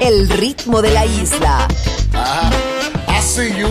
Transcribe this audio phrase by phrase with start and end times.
[0.00, 1.68] El ritmo de la isla.
[3.08, 3.68] I see you.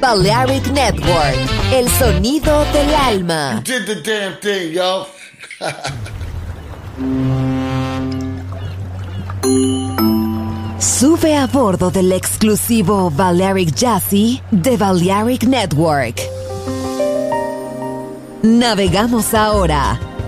[0.00, 1.36] Balearic Network.
[1.72, 3.62] El sonido del alma.
[3.64, 5.06] Did the damn thing, yo.
[10.78, 16.20] Sube a bordo del exclusivo Balearic Jazzy de Balearic Network.
[18.42, 19.98] Navegamos ahora.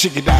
[0.00, 0.39] Shake it down.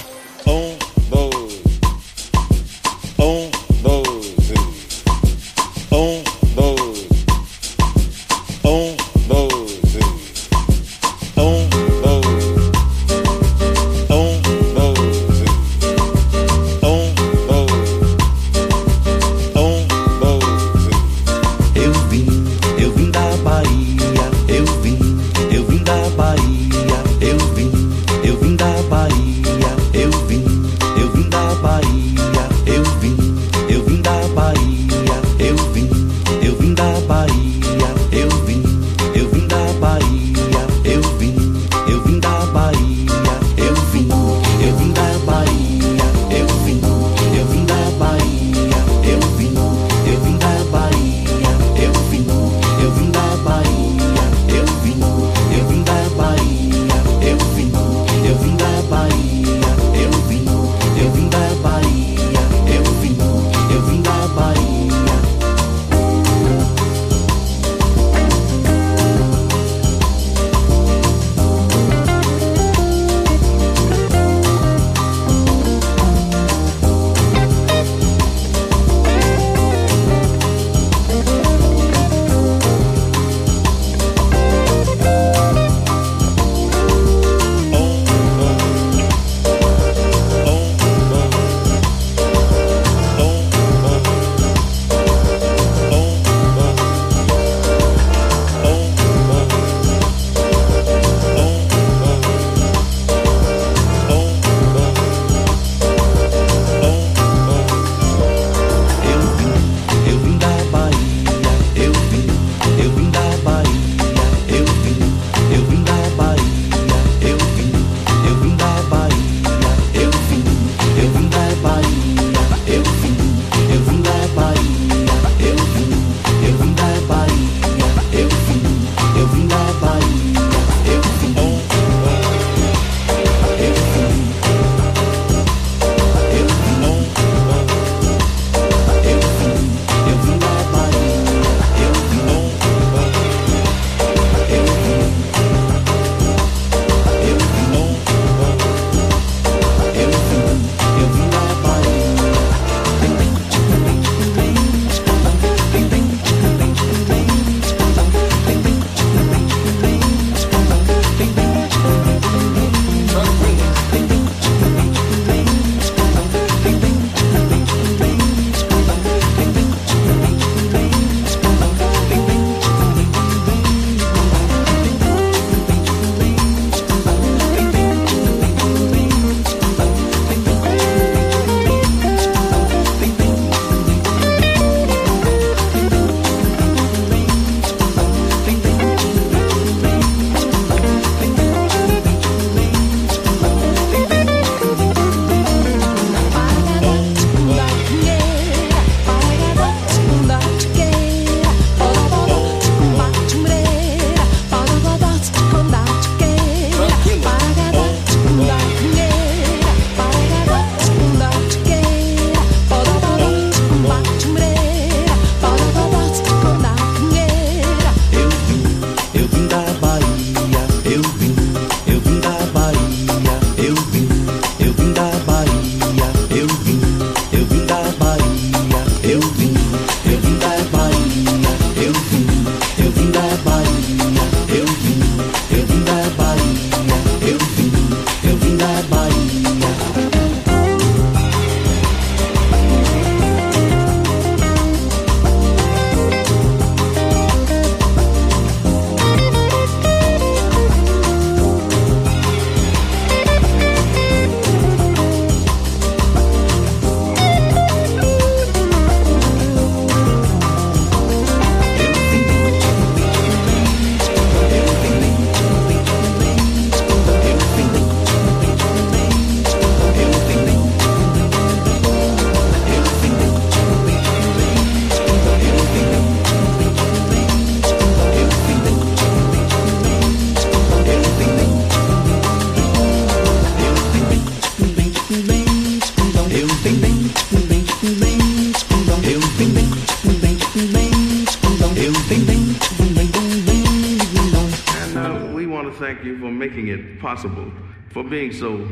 [298.31, 298.67] So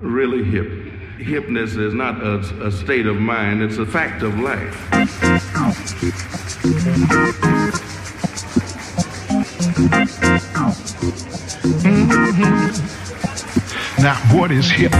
[0.00, 0.66] really hip.
[1.18, 4.90] Hipness is not a, a state of mind, it's a fact of life.
[14.00, 14.92] Now, what is hip?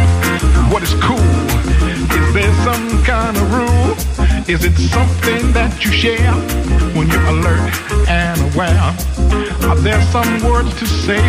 [0.72, 1.18] What is cool?
[1.18, 3.73] Is there some kind of rule?
[4.46, 6.34] Is it something that you share
[6.92, 7.72] when you're alert
[8.12, 8.92] and aware?
[9.64, 11.24] Are there some words to say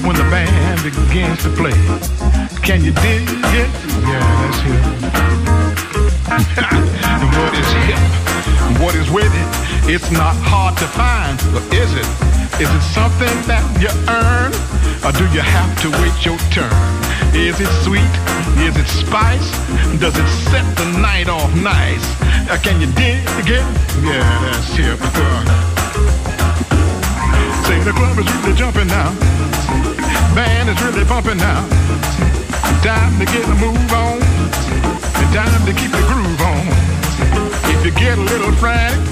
[0.00, 1.76] when the band begins to play?
[2.64, 3.68] Can you dig it?
[4.00, 4.80] Yeah, that's hip.
[7.36, 8.00] what is hip?
[8.80, 9.48] What is with it?
[9.92, 12.08] It's not hard to find, but is it?
[12.64, 14.56] Is it something that you earn?
[15.04, 16.97] Or do you have to wait your turn?
[17.34, 18.14] Is it sweet?
[18.64, 19.50] Is it spice?
[20.00, 22.04] Does it set the night off nice?
[22.48, 23.64] Uh, can you dig it?
[24.00, 24.98] Yeah, that's hip.
[27.68, 29.12] Say the club is really jumping now.
[30.34, 31.68] Band is really pumping now.
[32.82, 34.22] Time to get a move on.
[35.20, 36.64] And time to keep the groove on.
[37.68, 39.04] If you get a little frantic,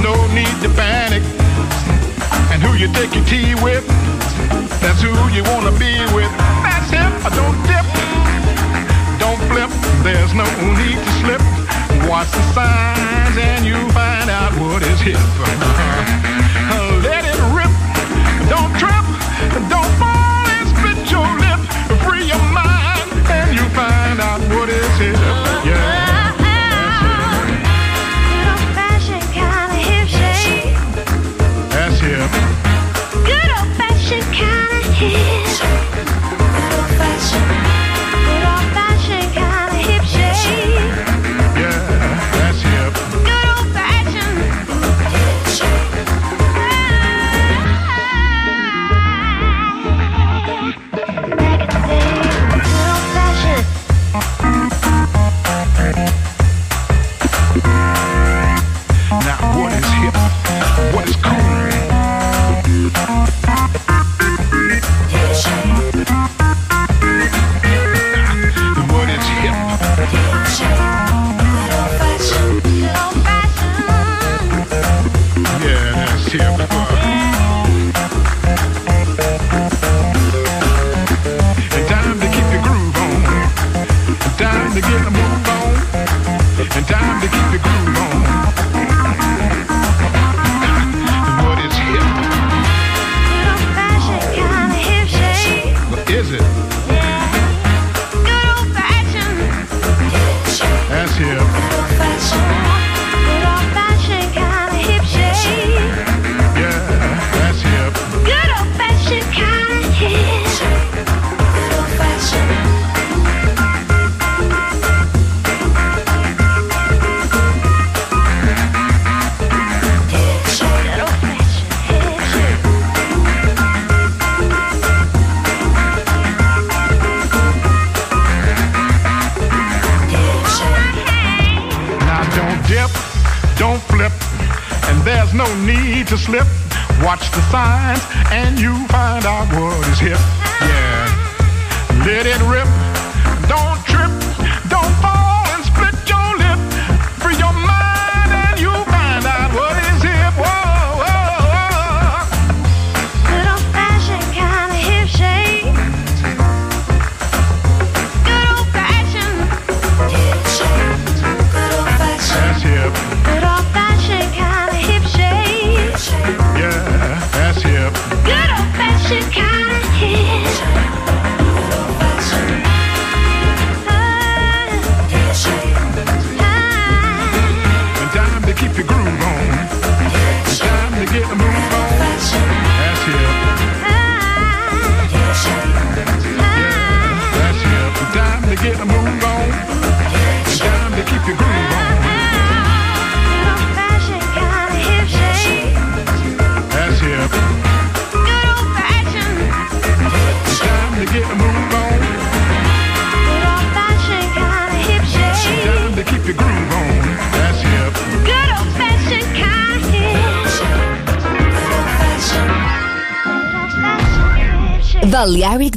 [0.00, 1.22] no need to panic.
[2.50, 3.86] And who you take your tea with,
[4.80, 6.15] that's who you wanna be with.
[10.06, 11.40] There's no need to slip.
[12.08, 16.42] Watch the signs and you'll find out what is hip.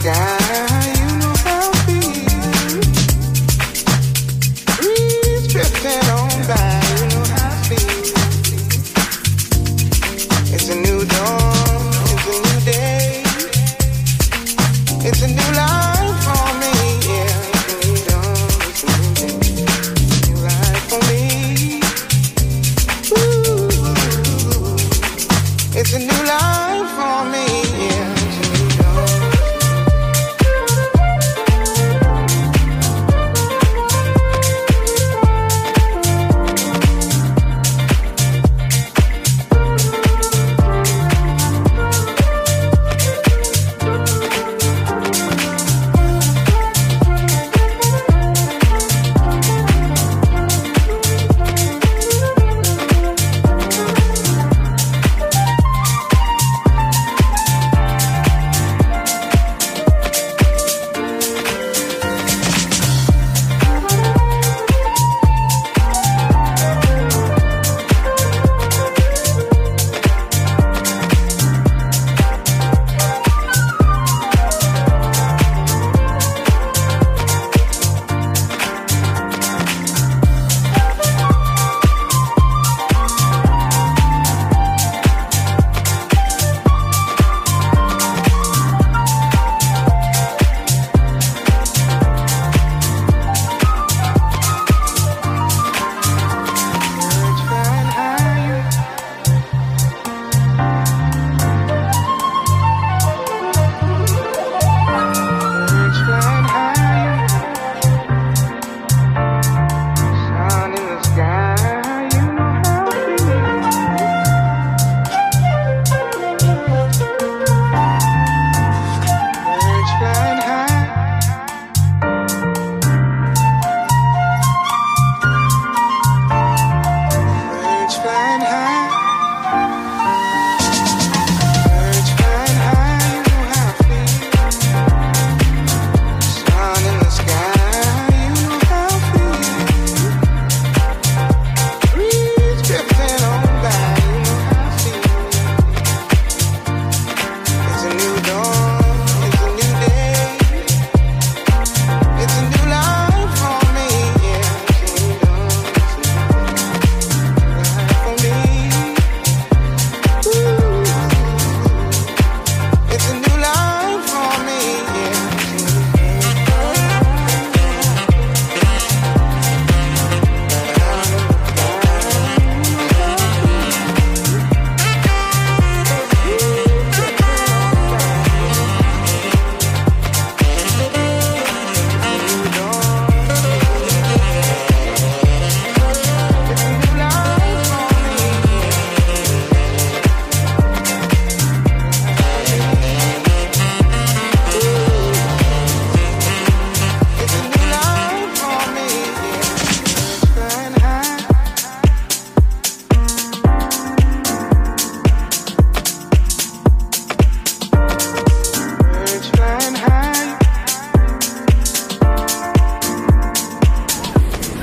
[0.00, 0.39] down.